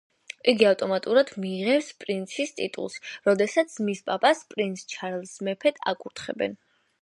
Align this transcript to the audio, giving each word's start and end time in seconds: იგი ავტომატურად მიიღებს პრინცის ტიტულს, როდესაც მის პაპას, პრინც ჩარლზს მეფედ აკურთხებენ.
იგი 0.51 0.65
ავტომატურად 0.67 1.33
მიიღებს 1.43 1.89
პრინცის 2.03 2.53
ტიტულს, 2.61 2.95
როდესაც 3.29 3.77
მის 3.91 4.01
პაპას, 4.09 4.43
პრინც 4.55 4.85
ჩარლზს 4.95 5.45
მეფედ 5.51 5.79
აკურთხებენ. 5.95 6.59